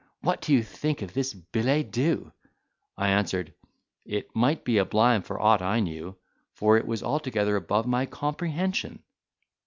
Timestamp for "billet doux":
1.35-2.31